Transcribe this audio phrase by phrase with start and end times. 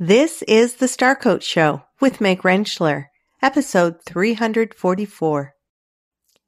[0.00, 3.06] This is the Star Coach Show with Meg Rentschler,
[3.42, 5.54] episode 344.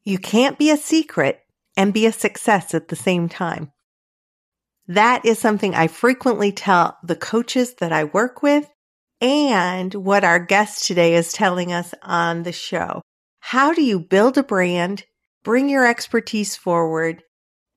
[0.05, 1.41] You can't be a secret
[1.77, 3.73] and be a success at the same time.
[4.87, 8.69] That is something I frequently tell the coaches that I work with
[9.21, 13.03] and what our guest today is telling us on the show.
[13.41, 15.07] How do you build a brand,
[15.43, 17.25] bring your expertise forward,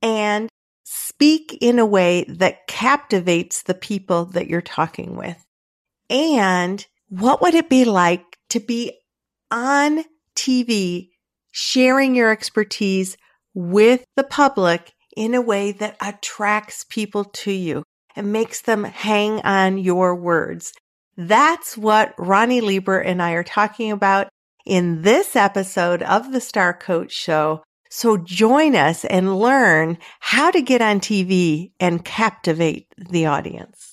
[0.03, 0.49] and
[0.83, 5.43] speak in a way that captivates the people that you're talking with?
[6.13, 8.93] And what would it be like to be
[9.49, 10.05] on
[10.35, 11.09] TV
[11.51, 13.17] sharing your expertise
[13.55, 17.83] with the public in a way that attracts people to you
[18.15, 20.73] and makes them hang on your words?
[21.17, 24.29] That's what Ronny Leber and I are talking about
[24.67, 27.63] in this episode of the Star Coach Show.
[27.89, 33.92] So join us and learn how to get on TV and captivate the audience.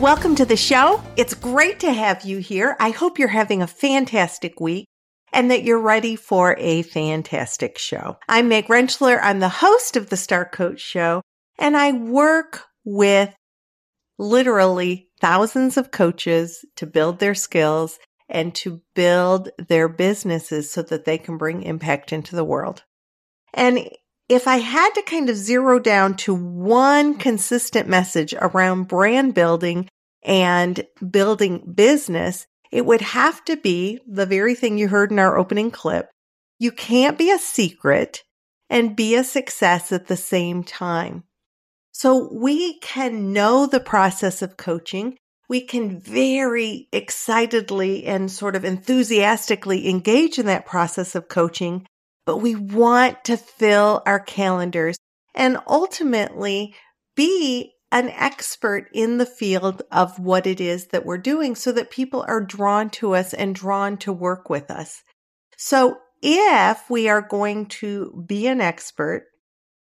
[0.00, 1.02] Welcome to the show.
[1.18, 2.74] It's great to have you here.
[2.80, 4.86] I hope you're having a fantastic week
[5.30, 8.16] and that you're ready for a fantastic show.
[8.26, 9.20] I'm Meg Rentschler.
[9.22, 11.20] I'm the host of the Star Coach Show,
[11.58, 13.34] and I work with
[14.18, 21.04] literally thousands of coaches to build their skills and to build their businesses so that
[21.04, 22.84] they can bring impact into the world.
[23.52, 23.86] And
[24.30, 29.88] if I had to kind of zero down to one consistent message around brand building
[30.22, 35.36] and building business, it would have to be the very thing you heard in our
[35.36, 36.08] opening clip.
[36.60, 38.22] You can't be a secret
[38.68, 41.24] and be a success at the same time.
[41.90, 45.16] So we can know the process of coaching.
[45.48, 51.84] We can very excitedly and sort of enthusiastically engage in that process of coaching
[52.30, 54.96] but we want to fill our calendars
[55.34, 56.76] and ultimately
[57.16, 61.90] be an expert in the field of what it is that we're doing so that
[61.90, 65.02] people are drawn to us and drawn to work with us.
[65.56, 69.24] So if we are going to be an expert,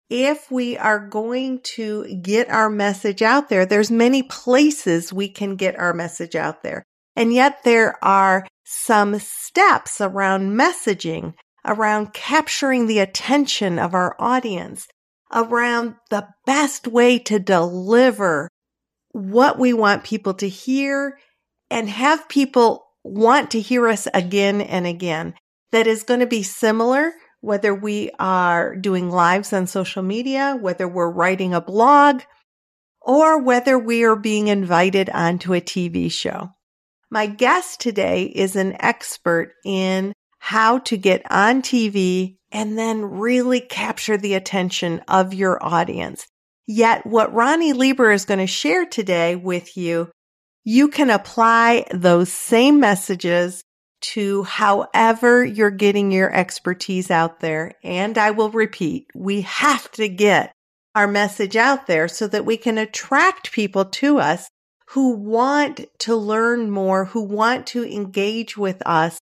[0.09, 5.57] if we are going to get our message out there, there's many places we can
[5.57, 6.83] get our message out there.
[7.15, 11.35] And yet there are some steps around messaging
[11.65, 14.87] around capturing the attention of our audience,
[15.33, 18.49] around the best way to deliver
[19.13, 21.19] what we want people to hear
[21.71, 25.35] and have people want to hear us again and again.
[25.71, 30.87] That is going to be similar whether we are doing lives on social media, whether
[30.87, 32.23] we're writing a blog,
[33.01, 36.51] or whether we are being invited onto a TV show.
[37.11, 40.13] My guest today is an expert in
[40.45, 46.27] how to get on TV and then really capture the attention of your audience.
[46.67, 50.11] Yet what Ronny Leber is going to share today with you,
[50.65, 53.63] you can apply those same messages
[54.01, 57.75] to however you're getting your expertise out there.
[57.85, 60.53] And I will repeat, we have to get
[60.97, 64.49] our message out there so that we can attract people to us
[64.89, 69.21] who want to learn more, who want to engage with us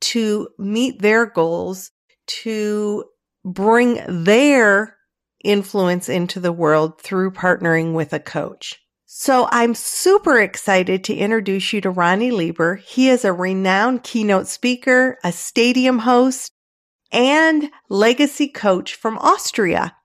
[0.00, 1.90] to meet their goals,
[2.26, 3.04] to
[3.44, 4.96] bring their
[5.44, 8.80] influence into the world through partnering with a coach.
[9.06, 12.80] So I'm super excited to introduce you to Ronny Leber.
[12.80, 16.50] He is a renowned keynote speaker, a stadium host,
[17.12, 19.96] and legacy coach from Austria.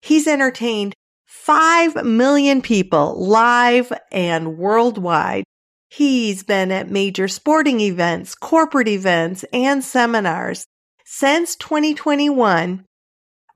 [0.00, 0.94] He's entertained
[1.26, 5.44] 5 million people live and worldwide
[5.88, 10.66] He's been at major sporting events, corporate events, and seminars.
[11.04, 12.84] Since 2021,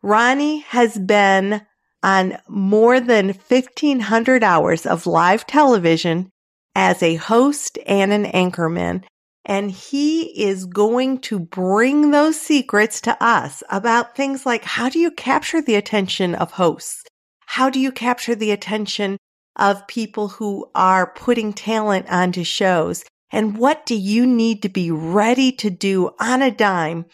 [0.02, 1.62] Ronny has been
[2.02, 6.30] on more than 1500 hours of live television
[6.74, 9.04] as a host and an anchorman.
[9.44, 14.98] And he is going to bring those secrets to us about things like how do
[14.98, 17.04] you capture the attention of hosts?
[17.46, 19.18] How do you capture the attention
[19.56, 23.04] of people who are putting talent onto shows?
[23.30, 27.06] And what do you need to be ready to do on a dime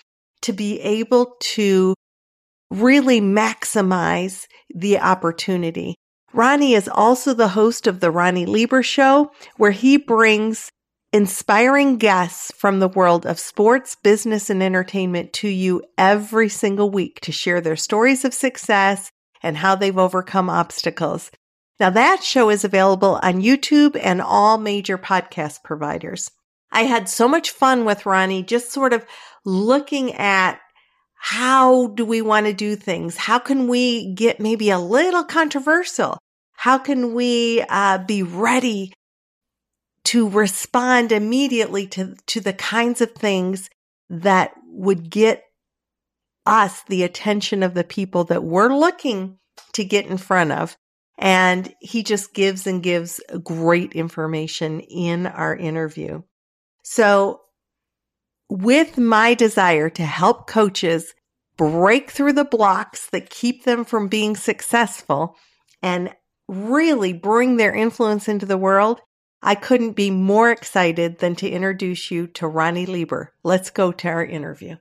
[0.43, 1.95] to be able to
[2.71, 5.95] really maximize the opportunity?
[6.33, 10.71] Ronny is also the host of the Ronny Leber Show, where he brings
[11.13, 17.19] inspiring guests from the world of sports, business, and entertainment to you every single week
[17.23, 19.11] to share their stories of success
[19.43, 21.31] and how they've overcome obstacles.
[21.81, 26.31] Now that show is available on YouTube and all major podcast providers.
[26.71, 29.07] I had so much fun with Ronny, just sort of
[29.45, 30.61] looking at
[31.15, 33.17] how do we want to do things?
[33.17, 36.19] How can we get maybe a little controversial?
[36.53, 38.93] How can we uh, be ready
[40.05, 43.69] to respond immediately to, to the kinds of things
[44.09, 45.45] that would get
[46.47, 49.39] us the attention of the people that we're looking
[49.75, 50.77] to get in front of.
[51.19, 56.23] And he just gives and gives great information in our interview.
[56.83, 57.41] So
[58.49, 61.13] with my desire to help coaches
[61.57, 65.37] break through the blocks that keep them from being successful
[65.83, 66.15] and
[66.47, 69.01] really bring their influence into the world,
[69.43, 73.29] I couldn't be more excited than to introduce you to Ronny Leber.
[73.43, 74.77] Let's go to our interview.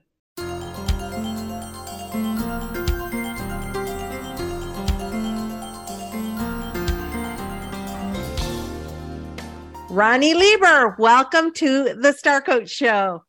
[9.98, 13.24] Ronny Leber, welcome to the Star Coach Show.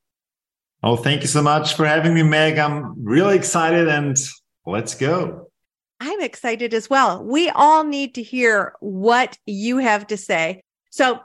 [0.84, 2.60] Oh, thank you so much for having me, Meg.
[2.60, 4.16] I'm really excited and
[4.68, 5.50] let's go.
[6.00, 7.24] I'm excited as well.
[7.24, 10.62] We all need to hear what you have to say.
[10.92, 11.20] So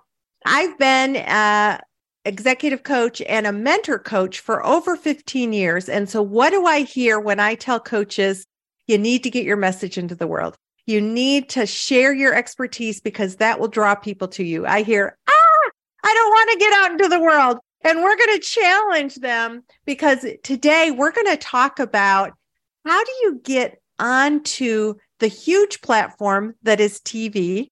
[0.46, 1.79] I've been a
[2.25, 5.91] executive coach and a mentor coach for over 15 years.
[5.91, 8.46] And so what do I hear when I tell coaches
[8.87, 10.56] you need to get your message into the world?
[10.86, 14.66] You need to share your expertise because that will draw people to you.
[14.66, 15.70] I hear, ah,
[16.04, 17.58] I don't want to get out into the world.
[17.82, 22.32] And we're going to challenge them because today we're going to talk about
[22.84, 27.69] how do you get onto the huge platform that is TV?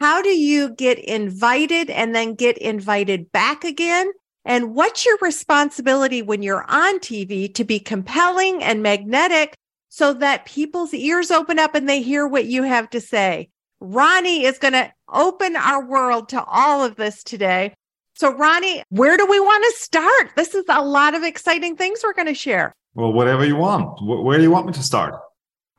[0.00, 4.10] How do you get invited and then get invited back again?
[4.44, 9.54] And what's your responsibility when you're on TV to be compelling and magnetic
[9.98, 13.50] so that people's ears open up and they hear what you have to say?
[13.80, 17.74] Ronny is going to open our world to all of this today.
[18.14, 20.30] So, Ronny, where do we want to start?
[20.36, 22.72] This is a lot of exciting things we're going to share.
[22.94, 23.98] Well, whatever you want.
[24.00, 25.14] Where do you want me to start?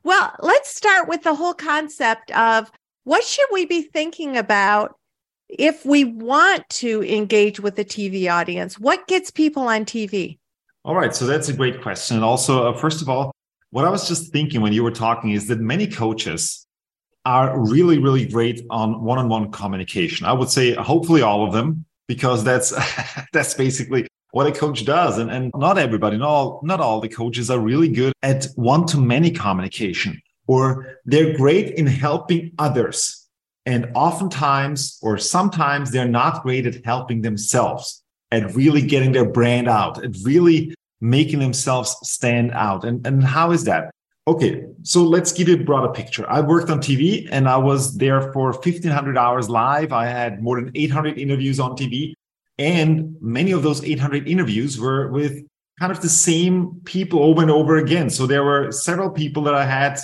[0.04, 2.70] Well, let's start with the whole concept of
[3.04, 4.96] what should we be thinking about
[5.48, 8.78] if we want to engage with the TV audience?
[8.78, 10.38] What gets people on TV?
[10.84, 11.14] All right.
[11.14, 12.16] So that's a great question.
[12.16, 13.32] And also, uh, first of all,
[13.70, 16.66] what I was just thinking when you were talking is that many coaches
[17.24, 20.26] are really, really great on one on one communication.
[20.26, 22.72] I would say, hopefully, all of them, because that's
[23.32, 25.18] that's basically what a coach does.
[25.18, 28.86] And, and not everybody, not all, not all the coaches are really good at one
[28.86, 33.28] to many communication or they're great in helping others.
[33.66, 38.02] And oftentimes, or sometimes, they're not great at helping themselves,
[38.32, 42.84] at really getting their brand out, at really making themselves stand out.
[42.84, 43.90] And, and how is that?
[44.28, 46.28] Okay, so let's give you a broader picture.
[46.30, 49.92] I worked on TV and I was there for 1500 hours live.
[49.92, 52.14] I had more than 800 interviews on TV.
[52.58, 55.42] And many of those 800 interviews were with
[55.78, 58.10] kind of the same people over and over again.
[58.10, 59.98] So there were several people that I had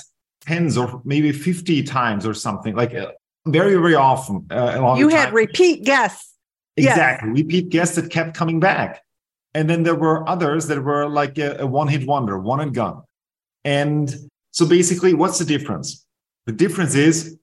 [0.47, 3.13] tens or maybe 50 times or something like uh,
[3.47, 6.35] very very often uh, you had repeat guests
[6.77, 7.37] exactly yes.
[7.39, 9.03] repeat guests that kept coming back
[9.57, 12.75] and then there were others that were like a, a one hit wonder one and
[12.75, 13.03] gone
[13.65, 14.15] and
[14.51, 16.07] so basically what's the difference
[16.45, 17.39] the difference is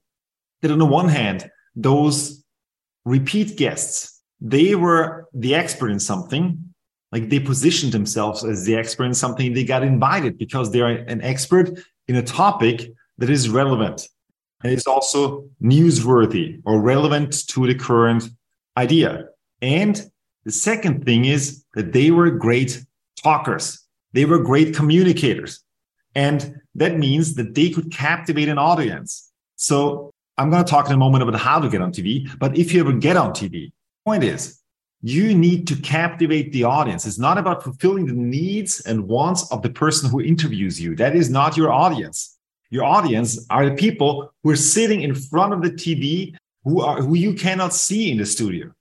[0.61, 2.43] that on the one hand those
[3.05, 6.45] repeat guests they were the expert in something
[7.11, 11.21] like they positioned themselves as the expert in something they got invited because they're an
[11.21, 11.67] expert
[12.07, 14.07] in a topic that is relevant
[14.63, 18.23] and is also newsworthy or relevant to the current
[18.77, 19.25] idea.
[19.61, 20.01] And
[20.45, 22.85] the second thing is that they were great
[23.21, 23.79] talkers.
[24.13, 25.63] They were great communicators.
[26.15, 29.31] And that means that they could captivate an audience.
[29.55, 32.29] So I'm going to talk in a moment about how to get on TV.
[32.39, 33.71] But if you ever get on TV,
[34.05, 34.59] point is
[35.01, 37.05] you need to captivate the audience.
[37.05, 40.95] It's not about fulfilling the needs and wants of the person who interviews you.
[40.95, 42.37] That is not your audience.
[42.69, 47.01] Your audience are the people who are sitting in front of the TV who are
[47.01, 48.71] who you cannot see in the studio.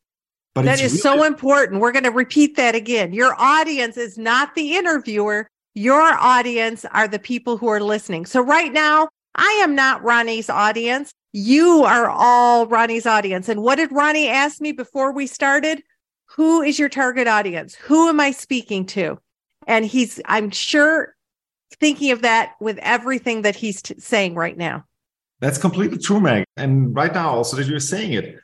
[0.54, 1.80] But that is really- so important.
[1.80, 3.12] We're going to repeat that again.
[3.12, 5.48] Your audience is not the interviewer.
[5.74, 8.26] Your audience are the people who are listening.
[8.26, 11.12] So right now, I am not Ronny's audience.
[11.32, 13.48] You are all Ronny's audience.
[13.48, 15.82] And what did Ronny ask me before we started?
[16.36, 17.74] who is your target audience?
[17.74, 19.18] Who am I speaking to?
[19.66, 21.14] And he's, I'm sure,
[21.78, 24.84] thinking of that with everything that he's t- saying right now.
[25.40, 26.44] That's completely true, Meg.
[26.56, 28.36] And right now, also that you're saying it,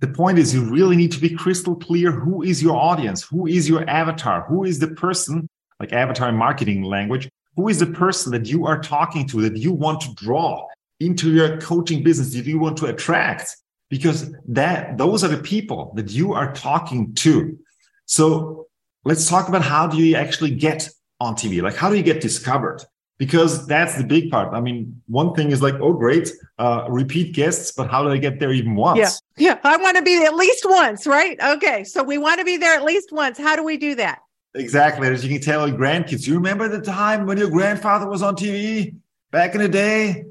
[0.00, 2.10] the point is you really need to be crystal clear.
[2.10, 3.22] Who is your audience?
[3.22, 4.42] Who is your avatar?
[4.48, 8.80] Who is the person like avatar marketing language who is the person that you are
[8.80, 10.66] talking to that you want to draw
[11.00, 13.56] into your coaching business that you want to attract?
[13.88, 17.58] Because that those are the people that you are talking to.
[18.06, 18.68] So
[19.04, 20.88] let's talk about how do you actually get
[21.20, 22.82] on tv like how do you get discovered
[23.20, 24.54] because that's the big part.
[24.54, 28.16] I mean, one thing is like, oh, great, uh, repeat guests, but how do I
[28.16, 28.98] get there even once?
[29.36, 31.38] Yeah, yeah, I want to be at least once, right?
[31.38, 33.36] Okay, so we want to be there at least once.
[33.36, 34.20] How do we do that?
[34.54, 35.06] Exactly.
[35.06, 38.36] As you can tell your grandkids, you remember the time when your grandfather was on
[38.36, 38.96] TV
[39.30, 40.24] back in the day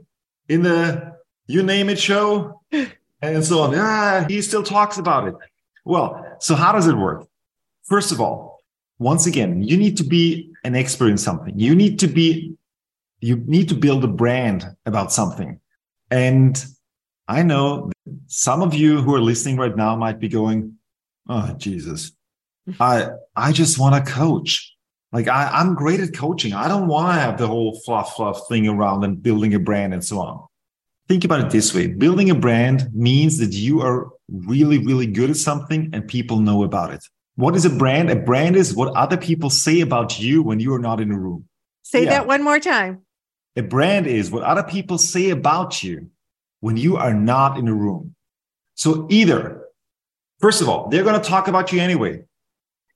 [0.48, 1.14] in the
[1.46, 2.60] You Name It show
[3.22, 3.72] and so on.
[3.74, 5.36] Yeah, he still talks about it.
[5.86, 7.28] Well, so how does it work?
[7.84, 8.64] First of all,
[8.98, 11.58] once again, you need to be an expert in something.
[11.58, 12.58] You need to be
[13.22, 15.60] you need to build a brand about something.
[16.10, 16.64] And
[17.28, 17.92] I know
[18.28, 20.76] some of you who are listening right now might be going,
[21.28, 22.12] Oh, Jesus,
[22.80, 24.74] I, I just want to coach.
[25.12, 26.54] Like I, I'm great at coaching.
[26.54, 29.94] I don't want to have the whole fluff, fluff thing around and building a brand
[29.94, 30.46] and so on.
[31.08, 31.88] Think about it this way.
[31.88, 36.64] Building a brand means that you are really, really good at something and people know
[36.64, 37.04] about it.
[37.36, 38.12] What is a brand?
[38.12, 41.18] A brand is what other people say about you when you are not in a
[41.18, 41.46] room.
[41.82, 42.12] Say yeah.
[42.12, 43.02] that one more time.
[43.60, 46.10] A brand is what other people say about you
[46.62, 48.16] when you are not in a room.
[48.76, 49.66] So either,
[50.40, 52.24] first of all, they're going to talk about you anyway.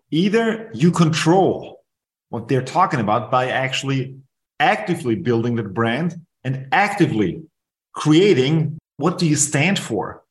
[0.10, 1.82] Either you control
[2.29, 4.15] what they're talking about by actually
[4.62, 6.15] actively building that brand
[6.46, 7.43] and actively
[7.91, 10.24] creating what do you stand for,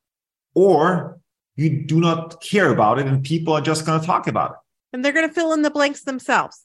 [0.54, 1.20] or
[1.56, 4.56] you do not care about it and people are just going to talk about it.
[4.94, 6.64] And they're going to fill in the blanks themselves.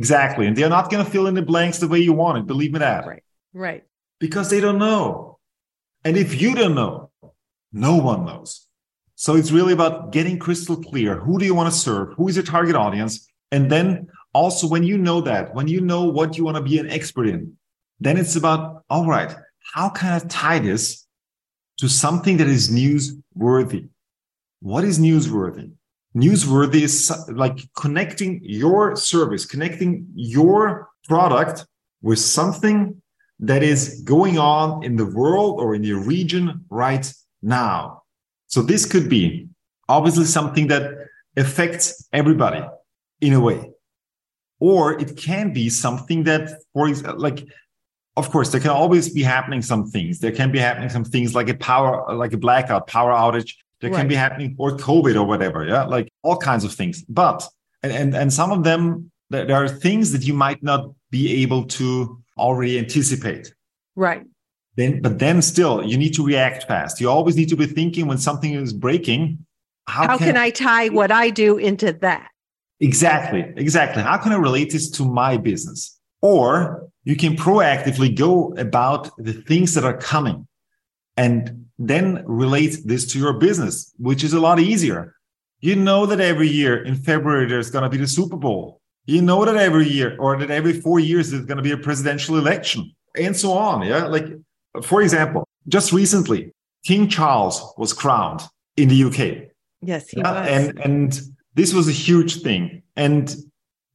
[0.00, 0.46] Exactly.
[0.46, 2.46] And they're not going to fill in the blanks the way you want it.
[2.46, 3.06] Believe me that.
[3.06, 3.22] Right.
[3.52, 3.84] Right.
[4.18, 5.38] Because they don't know.
[6.04, 7.10] And if you don't know,
[7.70, 8.66] no one knows.
[9.14, 11.16] So it's really about getting crystal clear.
[11.16, 12.14] Who do you want to serve?
[12.14, 13.28] Who is your target audience?
[13.52, 16.78] And then also when you know that, when you know what you want to be
[16.78, 17.58] an expert in,
[18.00, 19.36] then it's about, all right,
[19.74, 21.06] how can I tie this
[21.76, 23.90] to something that is newsworthy?
[24.60, 25.72] What is newsworthy?
[26.14, 31.66] Newsworthy is like connecting your service, connecting your product
[32.02, 33.00] with something
[33.38, 37.12] that is going on in the world or in your region right
[37.42, 38.02] now.
[38.48, 39.48] So this could be
[39.88, 40.92] obviously something that
[41.36, 42.62] affects everybody
[43.20, 43.70] in a way.
[44.58, 47.46] Or it can be something that, for like,
[48.16, 50.18] of course, there can always be happening some things.
[50.18, 53.90] There can be happening some things like a power, like a blackout, power outage that
[53.90, 53.98] right.
[53.98, 55.66] can be happening or COVID or whatever.
[55.66, 55.84] Yeah.
[55.84, 57.04] Like all kinds of things.
[57.08, 57.46] But,
[57.82, 61.64] and, and, and some of them, there are things that you might not be able
[61.64, 63.54] to already anticipate.
[63.96, 64.24] Right.
[64.76, 67.00] Then, but then still, you need to react fast.
[67.00, 69.44] You always need to be thinking when something is breaking.
[69.86, 72.28] How, how can, can I tie what I do into that?
[72.80, 73.52] Exactly.
[73.56, 74.02] Exactly.
[74.02, 75.98] How can I relate this to my business?
[76.22, 80.46] Or you can proactively go about the things that are coming
[81.16, 85.16] and then relate this to your business, which is a lot easier.
[85.60, 88.80] You know that every year in February there's going to be the Super Bowl.
[89.06, 91.78] You know that every year or that every four years there's going to be a
[91.78, 93.82] presidential election and so on.
[93.86, 94.04] Yeah.
[94.04, 94.26] Like,
[94.82, 96.52] for example, just recently,
[96.84, 98.42] King Charles was crowned
[98.76, 99.48] in the UK.
[99.80, 100.32] Yes, he yeah?
[100.32, 100.48] was.
[100.48, 101.20] And, and
[101.54, 102.82] this was a huge thing.
[102.96, 103.34] And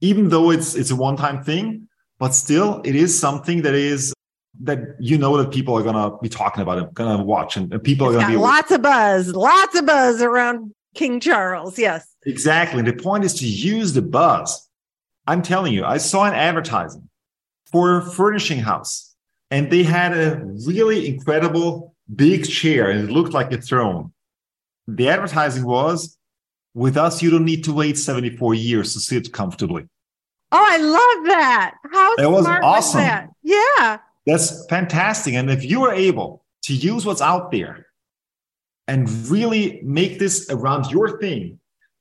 [0.01, 1.87] even though it's, it's a one time thing,
[2.17, 4.11] but still it is something that is
[4.61, 7.83] that you know that people are gonna be talking about it, gonna watch, and, and
[7.83, 11.77] people it's are gonna be lots of buzz, lots of buzz around King Charles.
[11.77, 12.81] Yes, exactly.
[12.81, 14.69] The point is to use the buzz.
[15.27, 17.09] I'm telling you, I saw an advertising
[17.71, 19.15] for a furnishing house,
[19.51, 24.13] and they had a really incredible big chair, and it looked like a throne.
[24.87, 26.17] The advertising was,
[26.73, 29.87] "With us, you don't need to wait 74 years to sit comfortably."
[30.51, 31.73] Oh, I love that.
[31.91, 32.63] How that was awesome.
[32.71, 33.29] Was that?
[33.43, 33.97] Yeah.
[34.25, 35.33] That's fantastic.
[35.35, 37.85] And if you are able to use what's out there
[38.87, 41.59] and really make this around your thing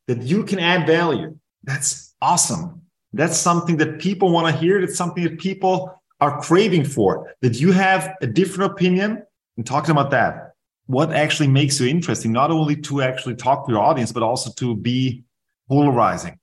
[0.08, 2.82] that you can add value, that's awesome.
[3.12, 4.80] That's something that people want to hear.
[4.80, 9.22] That's something that people are craving for, that you have a different opinion
[9.56, 10.54] and talking about that.
[10.86, 14.50] What actually makes you interesting, not only to actually talk to your audience, but also
[14.52, 15.24] to be
[15.68, 16.38] polarizing.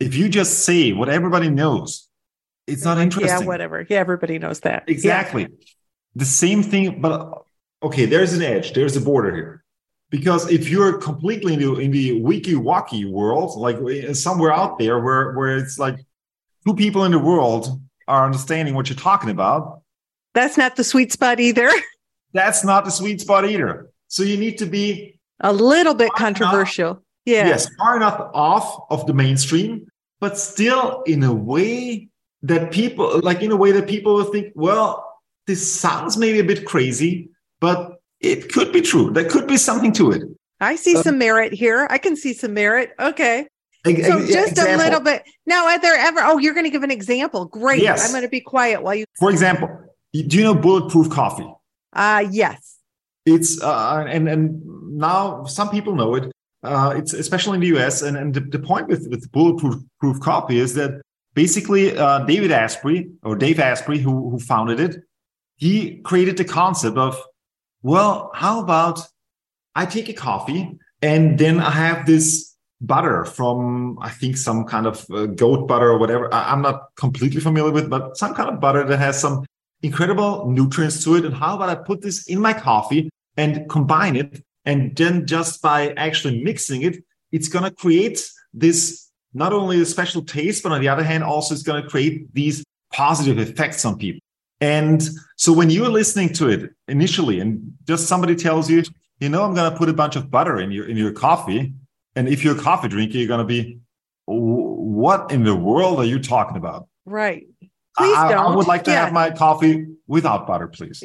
[0.00, 2.08] If you just say what everybody knows,
[2.66, 3.40] it's not interesting.
[3.40, 3.86] Yeah, whatever.
[3.88, 4.84] Yeah, everybody knows that.
[4.86, 5.42] Exactly.
[5.42, 5.48] Yeah.
[6.14, 7.44] The same thing, but
[7.82, 9.64] okay, there's an edge, there's a border here.
[10.10, 14.78] Because if you're completely in the, in the wiki wacky world, like uh, somewhere out
[14.78, 15.96] there where, where it's like
[16.66, 19.80] two people in the world are understanding what you're talking about.
[20.34, 21.70] That's not the sweet spot either.
[22.34, 23.90] That's not the sweet spot either.
[24.08, 26.90] So you need to be A little bit controversial.
[26.90, 27.46] Enough, yeah.
[27.48, 29.86] Yes, far enough off of the mainstream,
[30.20, 32.08] but still in a way
[32.42, 36.44] that people like in a way that people will think, well, this sounds maybe a
[36.44, 37.30] bit crazy,
[37.60, 39.10] but it could be true.
[39.10, 40.22] There could be something to it.
[40.60, 41.86] I see um, some merit here.
[41.90, 42.92] I can see some merit.
[42.98, 43.48] Okay.
[43.84, 44.76] So just example.
[44.76, 45.24] a little bit.
[45.44, 46.20] Now, are there ever?
[46.22, 47.46] Oh, you're going to give an example.
[47.46, 47.82] Great.
[47.82, 48.04] Yes.
[48.04, 49.04] I'm going to be quiet while you.
[49.18, 49.68] For example,
[50.12, 51.52] do you know bulletproof coffee?
[51.92, 52.78] Uh yes.
[53.26, 54.62] It's uh, and and
[54.96, 56.32] now some people know it.
[56.62, 58.02] Uh, it's especially in the US.
[58.02, 61.02] And, and the, the point with, with bulletproof proof coffee is that
[61.34, 65.02] basically uh, David Asprey or Dave Asprey, who, who founded it,
[65.56, 67.20] he created the concept of,
[67.82, 69.00] well, how about
[69.74, 74.86] I take a coffee and then I have this butter from, I think, some kind
[74.86, 76.32] of uh, goat butter or whatever.
[76.34, 79.44] I, I'm not completely familiar with, but some kind of butter that has some
[79.82, 81.24] incredible nutrients to it.
[81.24, 84.42] And how about I put this in my coffee and combine it?
[84.64, 89.86] And then just by actually mixing it, it's going to create this not only a
[89.86, 93.84] special taste, but on the other hand, also it's going to create these positive effects
[93.84, 94.20] on people.
[94.60, 95.02] And
[95.36, 98.84] so when you're listening to it initially, and just somebody tells you,
[99.18, 101.72] you know, I'm going to put a bunch of butter in your in your coffee,
[102.14, 103.78] and if you're a coffee drinker, you're going to be,
[104.26, 106.86] what in the world are you talking about?
[107.04, 107.46] Right.
[107.96, 108.52] Please I, don't.
[108.52, 109.04] I would like to yeah.
[109.04, 111.02] have my coffee without butter, please.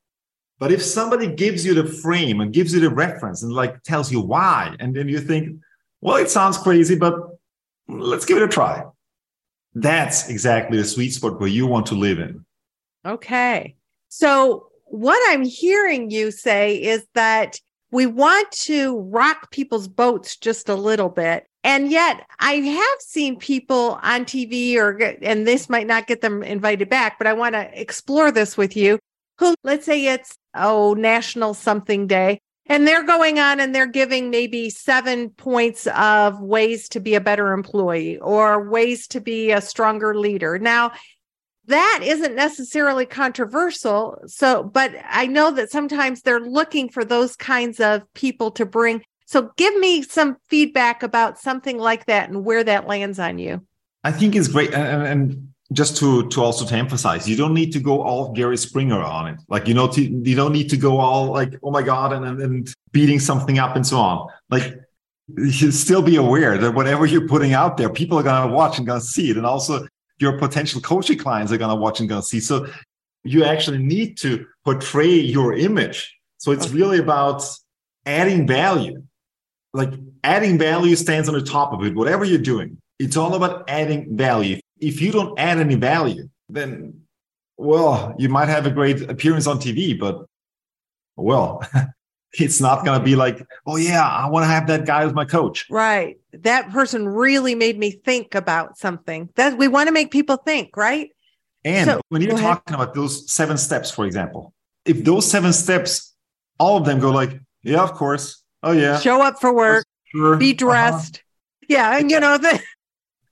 [0.58, 4.10] but if somebody gives you the frame and gives you the reference and like tells
[4.10, 5.60] you why, and then you think,
[6.00, 7.14] well, it sounds crazy, but
[7.98, 8.84] let's give it a try.
[9.74, 12.44] That's exactly the sweet spot where you want to live in.
[13.06, 13.76] Okay.
[14.08, 17.60] So, what I'm hearing you say is that
[17.92, 21.46] we want to rock people's boats just a little bit.
[21.62, 26.42] And yet, I have seen people on TV, or and this might not get them
[26.42, 28.98] invited back, but I want to explore this with you.
[29.38, 34.30] Who, let's say it's oh National Something Day, and they're going on and they're giving
[34.30, 39.60] maybe seven points of ways to be a better employee or ways to be a
[39.60, 40.56] stronger leader.
[40.56, 40.92] Now,
[41.66, 44.22] that isn't necessarily controversial.
[44.26, 49.02] So, but I know that sometimes they're looking for those kinds of people to bring.
[49.26, 53.66] So, give me some feedback about something like that and where that lands on you.
[54.04, 54.72] I think it's great.
[54.72, 58.56] And, and just to to also to emphasize you don't need to go all Jerry
[58.56, 59.40] Springer on it.
[59.48, 62.40] Like you know to, you don't need to go all like oh my god and,
[62.40, 64.28] and beating something up and so on.
[64.50, 64.74] Like
[65.36, 68.54] you should still be aware that whatever you're putting out there people are going to
[68.54, 69.36] watch and going to see it.
[69.36, 69.86] And also
[70.18, 72.40] your potential coaching clients are going to watch and going to see.
[72.40, 72.66] So
[73.22, 76.12] you actually need to portray your image.
[76.38, 77.44] So it's really about
[78.06, 79.02] adding value.
[79.72, 79.92] Like
[80.24, 81.94] adding value stands on the top of it.
[81.94, 87.02] Whatever you're doing it's all about adding value if you don't add any value, then
[87.56, 90.24] well, you might have a great appearance on TV, but
[91.16, 91.62] well,
[92.32, 95.12] it's not going to be like, oh yeah, I want to have that guy as
[95.12, 95.66] my coach.
[95.68, 96.18] Right.
[96.32, 99.28] That person really made me think about something.
[99.34, 101.10] That we want to make people think, right?
[101.64, 104.54] And so, when you're talking about those seven steps, for example,
[104.86, 106.14] if those seven steps,
[106.58, 108.42] all of them go like, yeah, of course.
[108.62, 108.98] Oh yeah.
[108.98, 109.86] Show up for work.
[110.04, 110.36] Sure.
[110.36, 110.56] Be uh-huh.
[110.56, 111.16] dressed.
[111.16, 111.66] Uh-huh.
[111.68, 112.60] Yeah, and you know the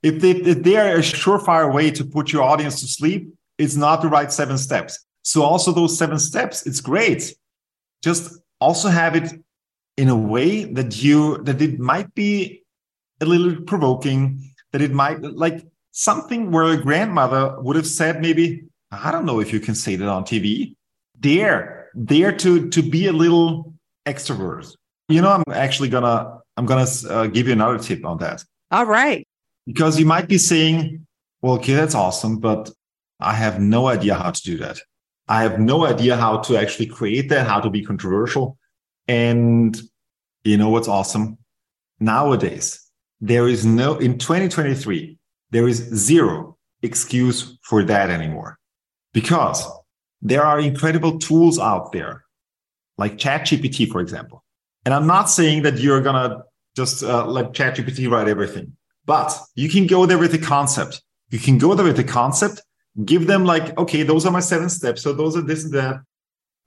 [0.02, 3.76] if they, if they are a surefire way to put your audience to sleep, it's
[3.76, 5.04] not the right seven steps.
[5.22, 7.34] So also those seven steps, it's great.
[8.02, 9.32] Just also have it
[9.96, 12.62] in a way that you that it might be
[13.20, 18.64] a little provoking, that it might like something where a grandmother would have said maybe,
[18.92, 20.76] I don't know if you can say that on TV.
[21.20, 23.74] Dare, dare to to be a little
[24.06, 24.74] extrovert.
[25.08, 28.44] You know, I'm actually gonna I'm gonna uh, give you another tip on that.
[28.70, 29.27] All right
[29.68, 31.07] because you might be saying,
[31.42, 32.70] well, okay, that's awesome, but
[33.20, 34.78] I have no idea how to do that.
[35.28, 38.57] I have no idea how to actually create that, how to be controversial.
[39.09, 39.78] And
[40.42, 41.37] you know what's awesome?
[42.00, 42.81] Nowadays,
[43.20, 45.18] there is no, in 2023,
[45.50, 48.59] there is zero excuse for that anymore
[49.12, 49.62] because
[50.22, 52.24] there are incredible tools out there
[52.96, 54.42] like ChatGPT, for example.
[54.87, 56.42] And I'm not saying that you're going to
[56.74, 58.72] just uh, let ChatGPT write everything.
[59.08, 61.02] But you can go there with the concept.
[61.30, 62.60] You can go there with the concept,
[63.06, 65.00] give them like, okay, those are my seven steps.
[65.02, 66.02] So those are this and that.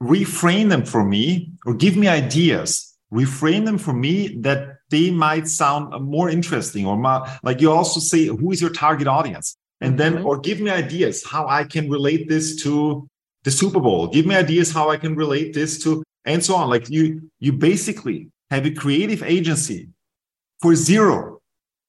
[0.02, 2.98] Reframe them for me or give me ideas.
[3.12, 8.00] Reframe them for me that they might sound more interesting or more, like you also
[8.00, 9.56] say, who is your target audience?
[9.80, 10.26] And then, mm-hmm.
[10.26, 13.08] or give me ideas how I can relate this to
[13.44, 14.08] the Super Bowl.
[14.08, 16.68] Give me ideas how I can relate this to, and so on.
[16.68, 19.90] Like you, you basically have a creative agency
[20.60, 21.41] for zero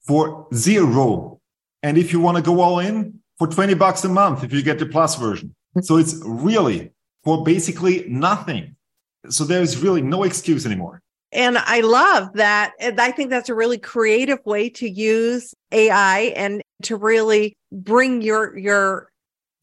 [0.06, 1.40] for zero.
[1.82, 4.62] And if you want to go all in for 20 bucks a month, if you
[4.62, 5.50] get the plus version.
[5.50, 5.82] Mm-hmm.
[5.82, 6.92] So it's really
[7.24, 8.76] for basically nothing.
[9.30, 11.02] So there's really no excuse anymore.
[11.32, 12.74] And I love that.
[12.80, 18.22] And I think that's a really creative way to use AI and to really bring
[18.22, 19.10] your, your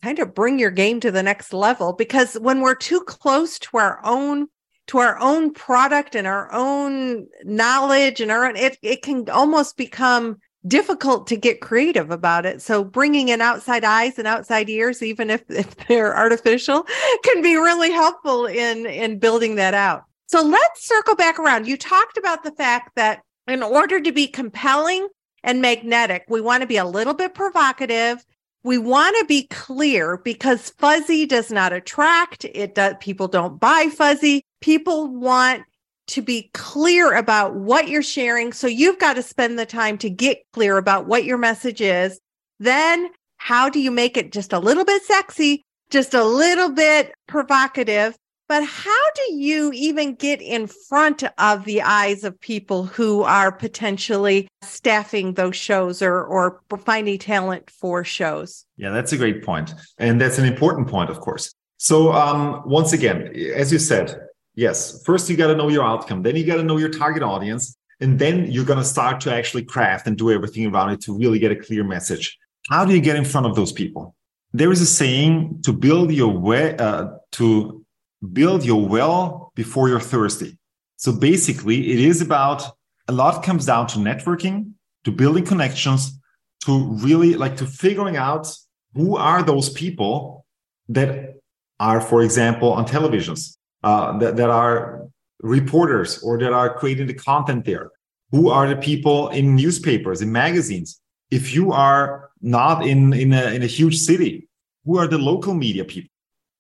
[0.02, 1.92] kind of bring your game to the next level.
[1.92, 4.48] Because when we're too close to our own,
[4.90, 9.76] to our own product and our own knowledge and our own, it, it can almost
[9.76, 12.60] become difficult to get creative about it.
[12.60, 16.88] So bringing in outside eyes and outside ears, even if, if they're artificial,
[17.22, 20.02] can be really helpful in, in building that out.
[20.26, 21.68] So let's circle back around.
[21.68, 25.06] You talked about the fact that in order to be compelling
[25.44, 28.24] and magnetic, we want to be a little bit provocative.
[28.64, 32.44] We want to be clear because fuzzy does not attract.
[32.44, 34.42] It does, people don't buy fuzzy.
[34.60, 35.64] People want
[36.08, 38.52] to be clear about what you're sharing.
[38.52, 42.20] So you've got to spend the time to get clear about what your message is.
[42.58, 47.14] Then how do you make it just a little bit sexy, just a little bit
[47.28, 48.16] provocative?
[48.48, 53.52] But how do you even get in front of the eyes of people who are
[53.52, 58.66] potentially staffing those shows or, or finding talent for shows?
[58.76, 59.72] Yeah, that's a great point.
[59.98, 61.54] And that's an important point, of course.
[61.76, 64.20] So, um, once again, as you said,
[64.54, 65.02] Yes.
[65.04, 66.22] First, you got to know your outcome.
[66.22, 67.76] Then you got to know your target audience.
[68.00, 71.16] And then you're going to start to actually craft and do everything around it to
[71.16, 72.38] really get a clear message.
[72.68, 74.14] How do you get in front of those people?
[74.52, 77.84] There is a saying to build your way, uh, to
[78.32, 80.58] build your well before you're thirsty.
[80.96, 82.62] So basically, it is about
[83.06, 84.72] a lot comes down to networking,
[85.04, 86.18] to building connections,
[86.64, 88.52] to really like to figuring out
[88.94, 90.44] who are those people
[90.88, 91.36] that
[91.78, 95.08] are, for example, on televisions uh, that, that are
[95.40, 97.90] reporters or that are creating the content there?
[98.30, 101.00] Who are the people in newspapers, in magazines?
[101.30, 104.48] If you are not in, in, a, in a huge city,
[104.84, 106.10] who are the local media people?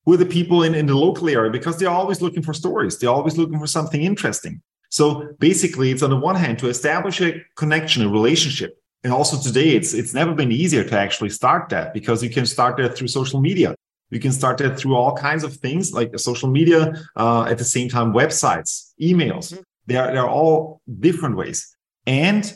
[0.04, 1.50] Who are the people in, in the local area?
[1.50, 2.98] Because they're always looking for stories.
[2.98, 4.62] They're always looking for something interesting.
[4.90, 8.76] So basically, it's on the one hand to establish a connection, a relationship.
[9.04, 12.44] And also today, it's it's never been easier to actually start that because you can
[12.44, 13.74] start that through social media.
[14.10, 17.64] You can start that through all kinds of things like social media, uh, at the
[17.64, 19.52] same time, websites, emails.
[19.52, 19.62] Mm-hmm.
[19.86, 21.76] They are, they're all different ways.
[22.06, 22.52] And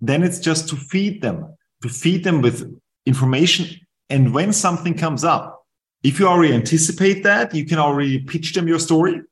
[0.00, 2.70] then it's just to feed them, to feed them with
[3.06, 3.80] information.
[4.10, 5.64] And when something comes up,
[6.02, 9.22] if you already anticipate that, you can already pitch them your story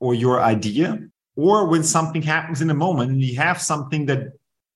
[0.00, 0.98] or your idea.
[1.36, 4.28] Or when something happens in a moment and you have something that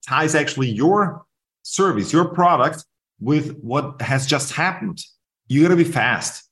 [0.07, 1.25] ties actually your
[1.63, 2.85] service, your product
[3.21, 5.03] with what has just happened
[5.49, 6.49] you got to be fast.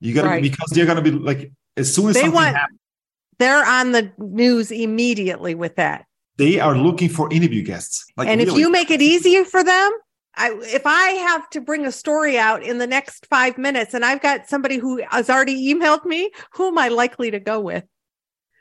[0.00, 0.42] You got to right.
[0.42, 2.78] because they're going to be like as soon as they something want, happens,
[3.38, 6.06] they're on the news immediately with that.
[6.36, 8.04] They are looking for interview guests.
[8.16, 8.52] Like and really.
[8.52, 9.92] if you make it easier for them,
[10.36, 14.04] I, if I have to bring a story out in the next five minutes and
[14.04, 17.84] I've got somebody who has already emailed me, who am I likely to go with?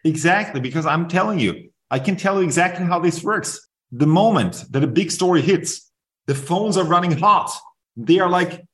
[0.03, 3.67] Exactly, because I'm telling you, I can tell you exactly how this works.
[3.91, 5.91] The moment that a big story hits,
[6.27, 7.51] the phones are running hot.
[7.95, 8.65] They are like,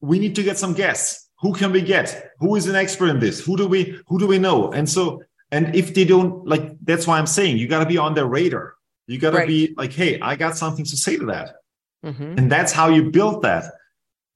[0.00, 1.28] we need to get some guests.
[1.40, 2.32] Who can we get?
[2.38, 3.44] Who is an expert in this?
[3.44, 4.72] Who do we who do we know?
[4.72, 7.98] And so and if they don't like that's why I'm saying you got to be
[7.98, 8.74] on their radar.
[9.06, 9.46] You got to right.
[9.46, 11.56] be like, hey, I got something to say to that.
[12.04, 12.38] Mm-hmm.
[12.38, 13.72] And that's how you build that.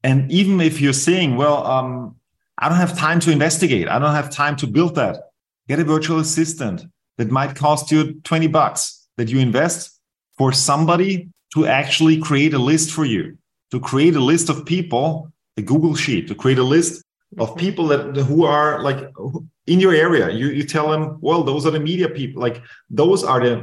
[0.03, 2.17] And even if you're saying, well, um,
[2.59, 5.31] I don't have time to investigate, I don't have time to build that,
[5.69, 6.85] get a virtual assistant
[7.19, 10.01] that might cost you 20 bucks that you invest
[10.39, 13.37] for somebody to actually create a list for you,
[13.71, 17.05] to create a list of people a Google sheet to create a list
[17.39, 17.59] of mm-hmm.
[17.65, 19.01] people that who are like
[19.67, 20.31] in your area.
[20.31, 22.43] You you tell them, well, those are the media people.
[22.47, 22.63] Like
[23.03, 23.55] those are the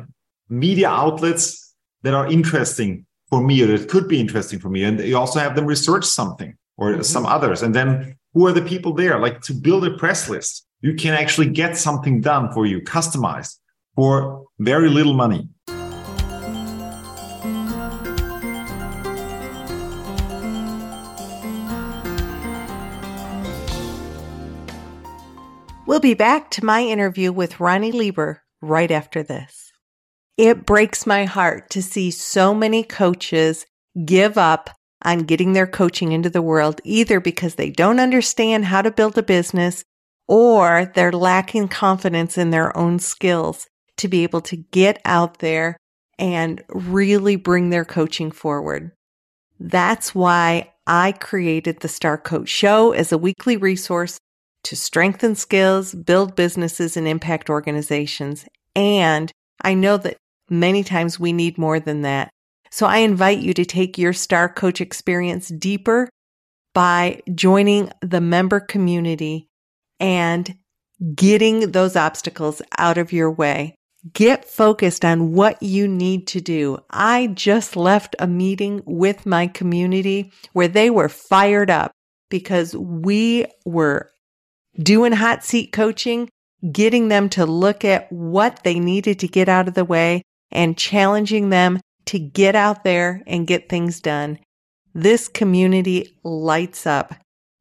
[0.49, 4.83] media outlets that are interesting for me or that could be interesting for me.
[4.83, 7.01] And you also have them research something or mm-hmm.
[7.01, 7.61] some others.
[7.63, 9.19] And then who are the people there?
[9.19, 13.55] Like to build a press list, you can actually get something done for you, customized
[13.95, 15.49] for very little money.
[25.97, 29.71] We'll be back to my interview with Ronny Leber right after this.
[30.37, 33.65] It breaks my heart to see so many coaches
[34.05, 34.69] give up
[35.01, 39.17] on getting their coaching into the world, either because they don't understand how to build
[39.17, 39.83] a business
[40.27, 45.77] or they're lacking confidence in their own skills to be able to get out there
[46.19, 48.91] and really bring their coaching forward.
[49.59, 54.19] That's why I created the Star Coach Show as a weekly resource
[54.67, 58.45] to strengthen skills, build businesses, and impact organizations.
[58.75, 60.17] And I know that
[60.49, 62.29] many times we need more than that.
[62.69, 66.09] So I invite you to take your Star Coach experience deeper
[66.73, 69.47] by joining the member community
[70.01, 70.53] and
[71.15, 73.73] getting those obstacles out of your way.
[74.11, 76.79] Get focused on what you need to do.
[76.89, 81.91] I just left a meeting with my community where they were fired up
[82.29, 84.11] because we were
[84.81, 86.29] doing hot seat coaching,
[86.71, 90.77] getting them to look at what they needed to get out of the way and
[90.77, 94.39] challenging them to get out there and get things done.
[94.93, 97.13] This community lights up.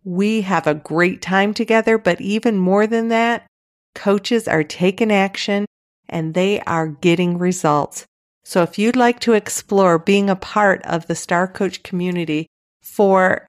[0.04, 3.46] We have a great time together, but even more than that,
[3.94, 5.66] coaches are taking action
[6.08, 8.06] and they are getting results.
[8.44, 12.46] So if you'd like to explore being a part of the Star Coach community
[12.80, 13.46] for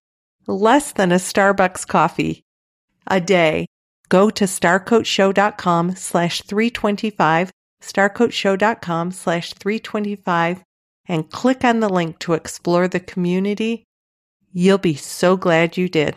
[0.47, 2.41] less than a Starbucks coffee
[3.07, 3.67] a day,
[4.09, 10.63] go to starcoachshow.com slash 325, starcoachshow.com slash 325,
[11.07, 13.83] and click on the link to explore the community.
[14.51, 16.15] You'll be so glad you did.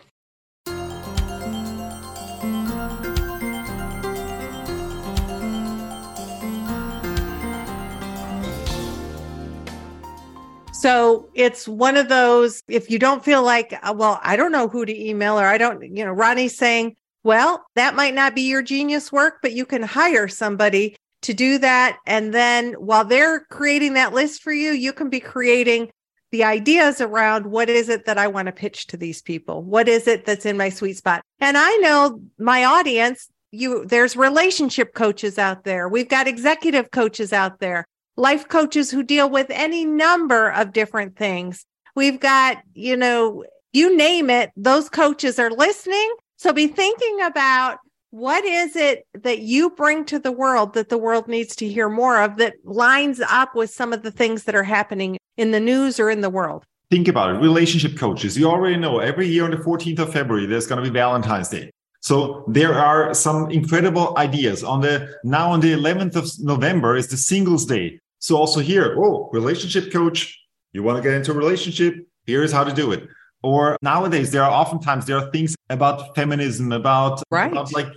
[10.80, 14.66] So it's one of those, if you don't feel like, uh, well, I don't know
[14.66, 18.40] who to email or I don't, you know, Ronny's saying, well, that might not be
[18.40, 21.98] your genius work, but you can hire somebody to do that.
[22.06, 25.90] And then while they're creating that list for you, you can be creating
[26.30, 29.62] the ideas around what is it that I want to pitch to these people?
[29.62, 31.20] What is it that's in my sweet spot?
[31.40, 35.90] And I know my audience, you there's relationship coaches out there.
[35.90, 37.86] We've got executive coaches out there
[38.20, 41.64] life coaches who deal with any number of different things.
[41.96, 46.14] We've got, you know, you name it, those coaches are listening.
[46.36, 47.78] So be thinking about
[48.10, 51.88] what is it that you bring to the world that the world needs to hear
[51.88, 55.60] more of that lines up with some of the things that are happening in the
[55.60, 56.64] news or in the world?
[56.90, 57.38] Think about it.
[57.38, 58.36] Relationship coaches.
[58.36, 61.48] You already know every year on the 14th of February, there's going to be Valentine's
[61.48, 61.70] Day.
[62.02, 67.08] So there are some incredible ideas on the now on the 11th of November is
[67.08, 68.00] the singles day.
[68.20, 70.38] So also here, oh, relationship coach,
[70.72, 71.94] you want to get into a relationship,
[72.26, 73.08] here's how to do it.
[73.42, 77.50] Or nowadays, there are oftentimes there are things about feminism, about, right.
[77.50, 77.88] about like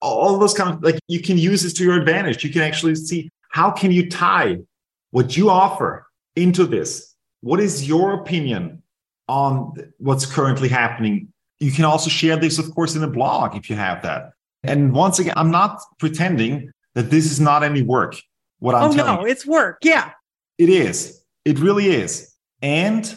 [0.00, 2.44] all those kind of like you can use this to your advantage.
[2.44, 4.58] You can actually see how can you tie
[5.12, 7.14] what you offer into this.
[7.40, 8.82] What is your opinion
[9.28, 11.32] on what's currently happening?
[11.60, 14.32] You can also share this, of course, in a blog if you have that.
[14.64, 18.16] And once again, I'm not pretending that this is not any work
[18.58, 19.32] what I'm oh, telling no, you.
[19.32, 19.78] it's work.
[19.82, 20.12] Yeah.
[20.58, 21.22] It is.
[21.44, 22.34] It really is.
[22.62, 23.14] And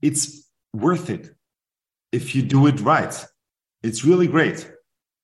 [0.00, 1.34] it's worth it
[2.12, 3.26] if you do it right.
[3.82, 4.70] It's really great.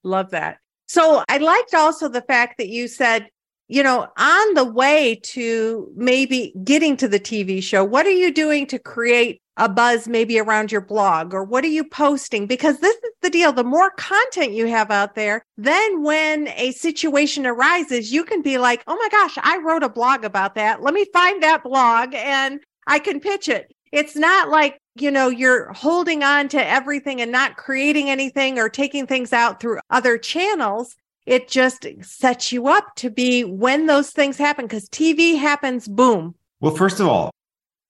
[0.03, 0.59] Love that.
[0.87, 3.29] So I liked also the fact that you said,
[3.69, 8.33] you know, on the way to maybe getting to the TV show, what are you
[8.33, 12.47] doing to create a buzz maybe around your blog or what are you posting?
[12.47, 13.53] Because this is the deal.
[13.53, 18.59] The more content you have out there, then when a situation arises, you can be
[18.59, 20.83] like, oh my gosh, I wrote a blog about that.
[20.83, 23.73] Let me find that blog and I can pitch it.
[23.93, 28.69] It's not like, you know, you're holding on to everything and not creating anything or
[28.69, 30.97] taking things out through other channels.
[31.27, 36.35] It just sets you up to be when those things happen because TV happens, boom.
[36.61, 37.31] Well, first of all,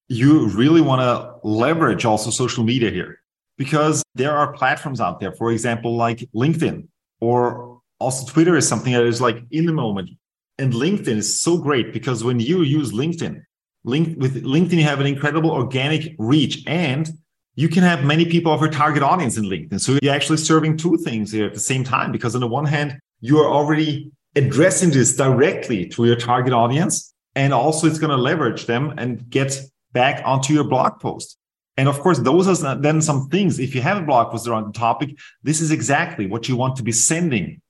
[0.08, 3.20] you really want to leverage also social media here
[3.56, 6.86] because there are platforms out there, for example, like LinkedIn
[7.20, 10.10] or also Twitter is something that is like in the moment.
[10.58, 13.42] And LinkedIn is so great because when you use LinkedIn,
[13.84, 17.10] link with LinkedIn, you have an incredible organic reach and
[17.56, 19.80] you can have many people of your target audience in LinkedIn.
[19.80, 22.66] So you're actually serving two things here at the same time because on the one
[22.66, 27.14] hand, you are already addressing this directly to your target audience.
[27.36, 29.60] And also it's going to leverage them and get
[29.94, 31.38] back onto your blog post.
[31.76, 33.58] And of course, those are then some things.
[33.58, 36.76] If you have a blog post around the topic, this is exactly what you want
[36.76, 37.62] to be sending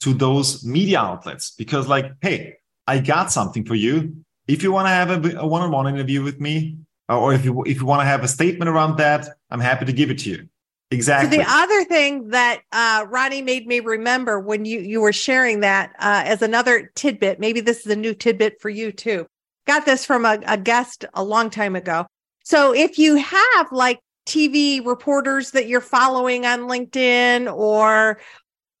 [0.00, 1.50] to those media outlets.
[1.50, 4.24] Because, like, hey, I got something for you.
[4.46, 7.80] If you want to have a, a one-on-one interview with me, or if you if
[7.80, 10.48] you want to have a statement around that, I'm happy to give it to you.
[10.92, 11.36] Exactly.
[11.36, 15.60] So the other thing that uh, Ronny made me remember when you you were sharing
[15.60, 19.26] that uh, as another tidbit, maybe this is a new tidbit for you too
[19.70, 22.04] got this from a, a guest a long time ago.
[22.42, 28.18] So if you have like TV reporters that you're following on LinkedIn or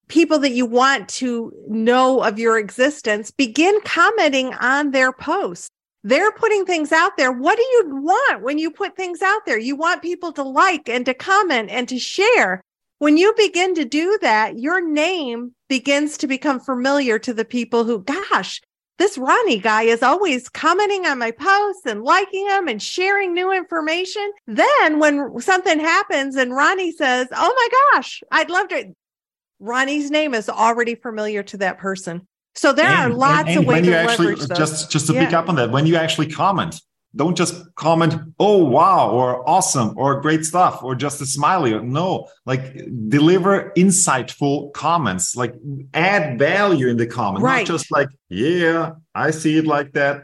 [0.08, 5.68] people that you want to know of your existence, begin commenting on their posts.
[6.02, 7.30] They're putting things out there.
[7.30, 9.60] What do you want when you put things out there?
[9.60, 12.62] You want people to like and to comment and to share.
[12.98, 17.84] When you begin to do that, your name begins to become familiar to the people
[17.84, 18.60] who, gosh,
[19.00, 23.50] this Ronny guy is always commenting on my posts and liking them and sharing new
[23.50, 24.30] information.
[24.46, 28.94] Then when something happens and Ronny says, Oh my gosh, I'd love to,
[29.58, 32.28] Ronny's name is already familiar to that person.
[32.54, 35.06] So there and, are lots and, and of ways when you to actually just just
[35.06, 35.24] to yeah.
[35.24, 36.80] pick up on that when you actually comment
[37.16, 41.78] don't just comment oh wow or awesome or great stuff or just a smiley.
[41.80, 42.74] No like
[43.08, 45.54] deliver insightful comments like
[45.94, 47.58] add value in the comment right.
[47.58, 50.22] not just like yeah i see it like that.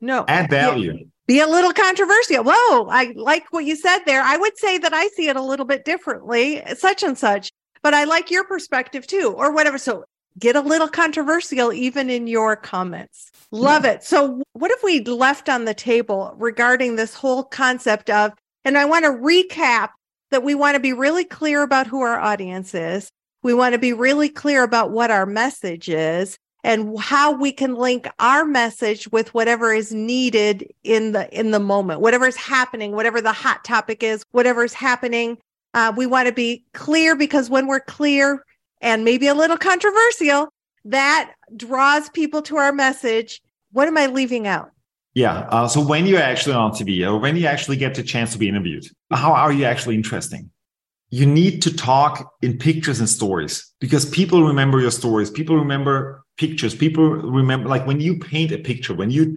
[0.00, 0.24] No.
[0.28, 0.92] Add value.
[0.92, 1.04] yeah.
[1.26, 2.44] be a little controversial.
[2.44, 4.22] Whoa i like what you said there.
[4.22, 7.50] I would say that i see it a little bit differently such and such
[7.82, 9.78] but i like your perspective too or whatever.
[9.78, 10.04] So
[10.38, 13.30] get a little controversial even in your comments.
[13.50, 13.92] Love yeah.
[13.92, 14.04] it.
[14.04, 18.32] So, what have we left on the table regarding this whole concept of,
[18.64, 19.90] and I want to recap
[20.30, 23.10] that we want to be really clear about who our audience is.
[23.42, 27.76] We want to be really clear about what our message is and how we can
[27.76, 32.92] link our message with whatever is needed in the in the moment whatever is happening
[32.92, 35.38] whatever the hot topic is whatever is happening
[35.74, 38.42] uh, we want to be clear because when we're clear
[38.86, 40.48] and maybe a little controversial,
[40.84, 43.42] that draws people to our message.
[43.72, 44.70] What am I leaving out?
[45.14, 45.48] Yeah.
[45.50, 48.38] Uh, so when you're actually on TV or when you actually get the chance to
[48.38, 50.50] be interviewed, how are you actually interesting?
[51.10, 55.30] You need to talk in pictures and stories because people remember your stories.
[55.30, 56.74] People remember pictures.
[56.74, 59.34] People remember, like when you paint a picture, when you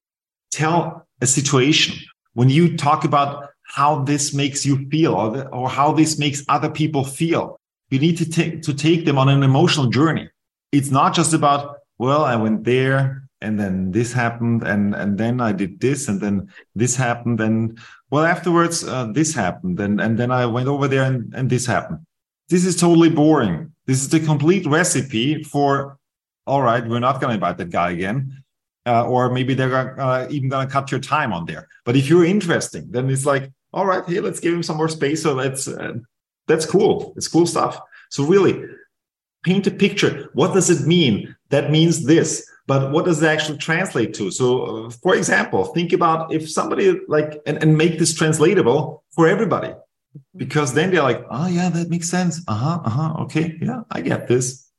[0.52, 1.96] tell a situation,
[2.34, 6.70] when you talk about how this makes you feel or, or how this makes other
[6.70, 7.59] people feel,
[7.90, 10.30] you need to take to take them on an emotional journey.
[10.72, 15.42] It's not just about, well, I went there and then this happened and and then
[15.42, 17.80] I did this and then this happened and
[18.12, 21.66] well afterwards uh, this happened and and then I went over there and and this
[21.66, 22.06] happened.
[22.50, 23.74] This is totally boring.
[23.86, 25.98] This is the complete recipe for
[26.50, 28.44] all right, we're not going to invite that guy again.
[28.86, 31.68] Uh, or maybe they're uh, even going to cut your time on there.
[31.86, 34.90] But if you're interesting, then it's like, all right, hey, let's give him some more
[34.90, 35.22] space.
[35.22, 35.94] So let's uh,
[36.50, 37.14] that's cool.
[37.16, 37.80] It's cool stuff.
[38.10, 38.66] So really
[39.44, 40.30] paint a picture.
[40.34, 41.34] What does it mean?
[41.50, 44.32] That means this, but what does it actually translate to?
[44.32, 49.28] So uh, for example, think about if somebody like, and, and make this translatable for
[49.28, 49.74] everybody,
[50.36, 52.42] because then they're like, oh yeah, that makes sense.
[52.48, 53.24] Uh-huh, uh-huh.
[53.24, 53.58] Okay.
[53.62, 54.70] Yeah, I get this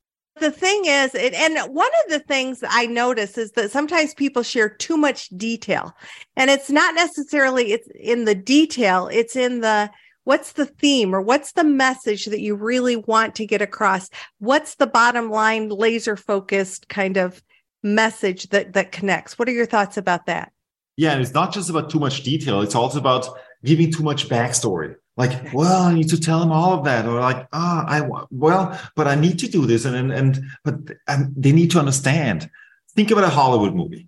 [0.40, 4.42] the thing is it, and one of the things i notice is that sometimes people
[4.42, 5.94] share too much detail
[6.36, 9.90] and it's not necessarily it's in the detail it's in the
[10.30, 14.08] what's the theme or what's the message that you really want to get across?
[14.38, 17.42] What's the bottom line laser focused kind of
[17.82, 19.40] message that that connects?
[19.40, 20.52] What are your thoughts about that?
[20.96, 22.60] Yeah and it's not just about too much detail.
[22.60, 23.26] It's also about
[23.64, 24.94] giving too much backstory.
[25.16, 28.26] Like well i need to tell them all of that or like ah oh, i
[28.30, 30.76] well but i need to do this and and, and but
[31.08, 32.48] and they need to understand.
[32.94, 34.06] Think about a hollywood movie.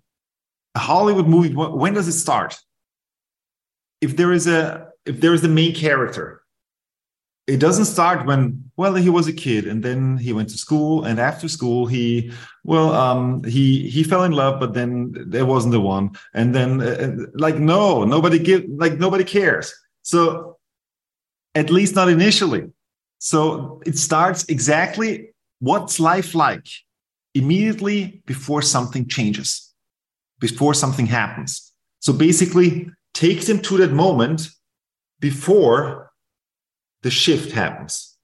[0.73, 2.57] A hollywood movie when does it start?
[3.99, 6.43] If there is a if there is the main character
[7.45, 11.03] it doesn't start when well he was a kid and then he went to school
[11.03, 12.31] and after school he
[12.63, 16.11] well um he he fell in love but then there wasn't the one.
[16.33, 19.73] And then uh, uh like no nobody give like nobody cares.
[20.03, 20.57] So
[21.53, 22.71] at least not initially.
[23.19, 26.67] So it starts exactly what's life like
[27.33, 29.73] immediately before something changes
[30.39, 31.73] before something happens.
[31.99, 34.49] So basically take them to that moment
[35.23, 36.11] before
[37.01, 38.17] the shift happens.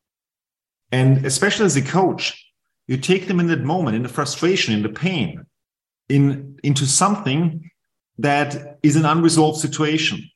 [0.91, 2.23] And especially as a coach,
[2.87, 5.45] you take them in that moment, in the frustration, in the pain,
[6.09, 7.71] in into something
[8.17, 10.29] that is an unresolved situation.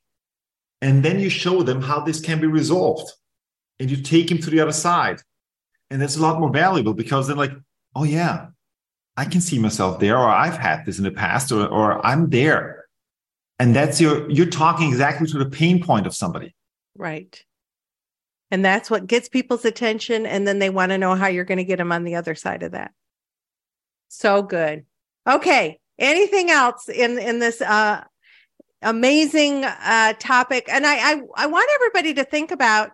[0.82, 3.12] And then you show them how this can be resolved.
[3.80, 5.20] And you take him to the other side.
[5.90, 7.56] And that's a lot more valuable because they're like,
[7.94, 8.48] oh yeah,
[9.18, 12.30] I can see myself there, or I've had this in the past, or, or I'm
[12.30, 12.83] there
[13.60, 16.56] and that's your you're talking exactly to the pain point of somebody.
[16.96, 17.44] Right.
[18.52, 21.58] And that's what gets people's attention and then they want to know how you're going
[21.58, 22.92] to get them on the other side of that.
[24.10, 24.86] So good.
[25.28, 28.04] Okay anything else in in this uh
[28.82, 30.66] amazing uh topic?
[30.70, 32.92] And I, I i want everybody to think about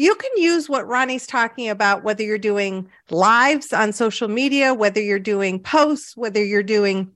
[0.00, 5.00] you can use what Ronny's talking about, whether you're doing lives on social media, whether
[5.00, 7.10] you're doing posts, whether you're doing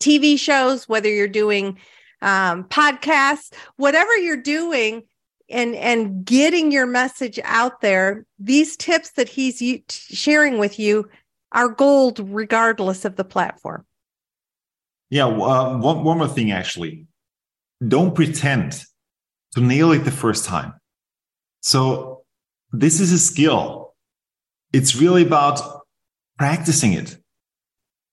[0.00, 1.78] TV shows, whether you're doing
[2.22, 5.02] um, podcasts, whatever you're doing,
[5.48, 8.26] and and getting your message out there.
[8.38, 11.08] These tips that he's sharing with you
[11.52, 13.84] are gold, regardless of the platform.
[15.10, 17.06] Yeah, uh, one one more thing actually,
[17.86, 18.82] don't pretend
[19.54, 20.74] to nail it the first time.
[21.60, 22.24] So
[22.72, 23.94] this is a skill.
[24.72, 25.60] It's really about
[26.38, 27.16] practicing it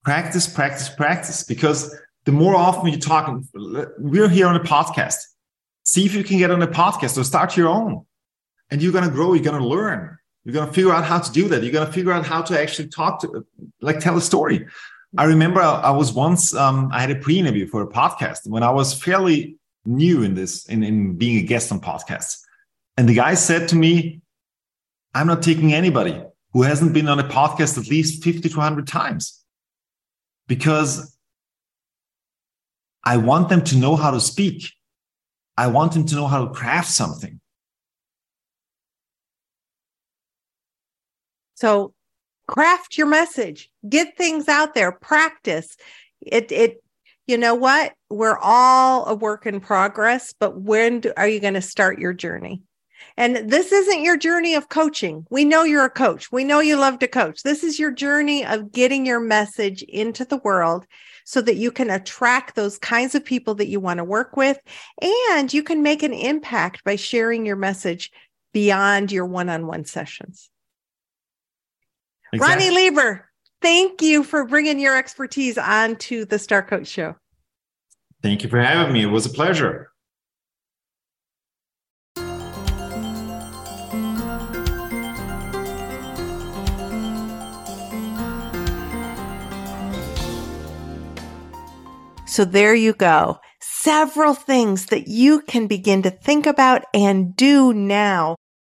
[0.03, 1.43] practice, practice, practice.
[1.43, 1.95] Because
[2.25, 3.41] the more often you talk,
[3.97, 5.17] we're here on a podcast.
[5.85, 8.05] See if you can get on a podcast or start your own.
[8.71, 10.17] And you're going to grow, you're going to learn.
[10.45, 11.63] You're going to figure out how to do that.
[11.63, 13.45] You're going to figure out how to actually talk to,
[13.81, 14.65] like, tell a story.
[15.17, 18.71] I remember I was once um, I had a pre-interview for a podcast when I
[18.71, 22.39] was fairly new in this in, in being a guest on podcasts.
[22.97, 24.21] And the guy said to me,
[25.13, 26.19] I'm not taking anybody
[26.53, 29.42] who hasn't been on a podcast at least 50 to 100 times
[30.47, 31.17] because
[33.03, 34.71] I want them to know how to speak.
[35.57, 37.39] I want them to know how to craft something.
[41.55, 41.93] So
[42.47, 45.77] craft your message, get things out there, practice.
[46.21, 46.83] It, it,
[47.27, 47.93] you know what?
[48.09, 52.13] We're all a work in progress, but when do, are you going to start your
[52.13, 52.63] journey?
[53.17, 55.25] And this isn't your journey of coaching.
[55.29, 56.31] We know you're a coach.
[56.31, 57.43] We know you love to coach.
[57.43, 60.85] This is your journey of getting your message into the world
[61.25, 64.59] so that you can attract those kinds of people that you want to work with.
[65.01, 68.11] And you can make an impact by sharing your message
[68.51, 70.49] beyond your one on one sessions.
[72.33, 72.69] Exactly.
[72.69, 73.21] Ronny Leber,
[73.61, 77.15] thank you for bringing your expertise onto the Star Coach Show.
[78.21, 79.03] Thank you for having me.
[79.03, 79.92] It was a pleasure.
[92.33, 93.37] So there you go.
[93.61, 98.37] Several things that you can begin to think about and do now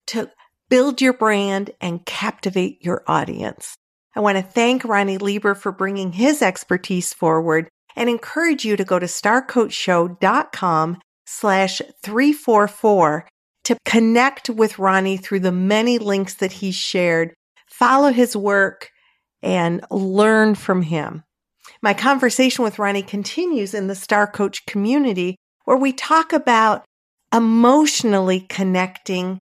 [0.09, 0.29] to
[0.69, 3.77] build your brand and captivate your audience.
[4.17, 8.85] I want to thank Ronny Leber for bringing his expertise forward and encourage you to
[8.85, 13.29] go to starcoachshow.com slash 344
[13.63, 17.33] to connect with Ronny through the many links that he shared,
[17.69, 18.91] follow his work,
[19.45, 21.23] and learn from him.
[21.85, 26.87] My conversation with Ronny continues in the Star Coach community where we talk about
[27.31, 29.39] emotionally connecting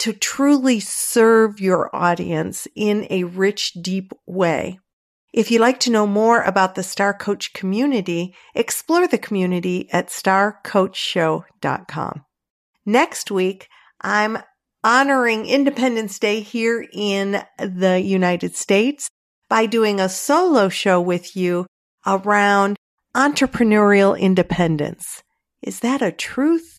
[0.00, 4.80] to truly serve your audience in a rich, deep way.
[5.32, 10.08] If you'd like to know more about the Star Coach community, explore the community at
[10.08, 12.24] starcoachshow.com.
[12.84, 13.68] Next week,
[14.00, 14.38] I'm
[14.82, 19.08] honoring Independence Day here in the United States
[19.48, 21.64] by doing a solo show with you
[22.06, 22.76] around
[23.14, 25.22] entrepreneurial independence.
[25.62, 26.78] Is that a truth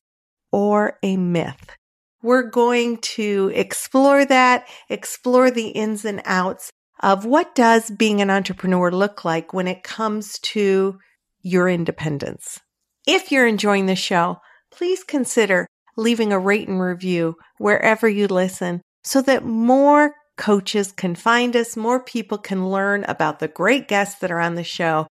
[0.52, 1.76] or a myth?
[2.24, 8.30] We're going to explore that, explore the ins and outs of what does being an
[8.30, 11.00] entrepreneur look like when it comes to
[11.42, 12.60] your independence.
[13.06, 14.38] If you're enjoying the show,
[14.72, 21.16] please consider leaving a rate and review wherever you listen so that more coaches can
[21.16, 25.08] find us, more people can learn about the great guests that are on the show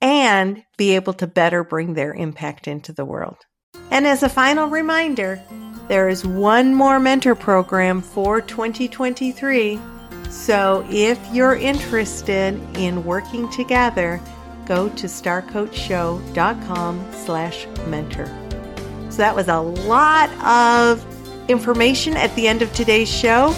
[0.00, 3.38] and be able to better bring their impact into the world.
[3.90, 5.42] And as a final reminder,
[5.88, 9.80] there is one more mentor program for 2023.
[10.28, 14.20] So if you're interested in working together,
[14.66, 18.26] go to starcoachshow.com slash mentor.
[19.10, 21.02] So that was a lot of
[21.48, 23.54] information at the end of today's show.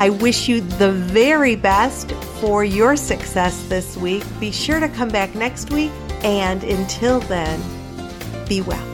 [0.00, 4.24] I wish you the very best for your success this week.
[4.40, 5.92] Be sure to come back next week.
[6.22, 7.60] And until then,
[8.48, 8.93] be well.